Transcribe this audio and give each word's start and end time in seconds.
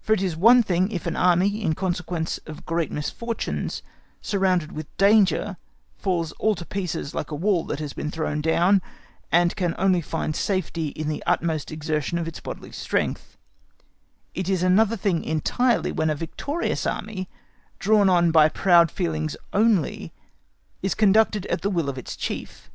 For 0.00 0.14
it 0.14 0.22
is 0.22 0.38
one 0.38 0.62
thing 0.62 0.90
if 0.90 1.04
an 1.06 1.16
Army, 1.16 1.62
in 1.62 1.74
consequence 1.74 2.38
of 2.46 2.64
great 2.64 2.90
misfortunes, 2.90 3.82
surrounded 4.22 4.72
with 4.72 4.96
danger, 4.96 5.58
falls 5.98 6.32
all 6.38 6.54
to 6.54 6.64
pieces 6.64 7.14
like 7.14 7.30
a 7.30 7.34
wall 7.34 7.64
that 7.66 7.78
has 7.78 7.92
been 7.92 8.10
thrown 8.10 8.40
down, 8.40 8.80
and 9.30 9.54
can 9.54 9.74
only 9.76 10.00
find 10.00 10.34
safety 10.34 10.88
in 10.88 11.08
the 11.10 11.22
utmost 11.26 11.70
exertion 11.70 12.16
of 12.16 12.26
its 12.26 12.40
bodily 12.40 12.72
strength; 12.72 13.36
it 14.34 14.48
is 14.48 14.62
another 14.62 14.96
thing 14.96 15.22
entirely 15.22 15.92
when 15.92 16.08
a 16.08 16.14
victorious 16.14 16.86
Army, 16.86 17.28
drawn 17.78 18.08
on 18.08 18.30
by 18.30 18.48
proud 18.48 18.90
feelings 18.90 19.36
only, 19.52 20.14
is 20.80 20.94
conducted 20.94 21.44
at 21.48 21.60
the 21.60 21.68
will 21.68 21.90
of 21.90 21.98
its 21.98 22.16
Chief. 22.16 22.70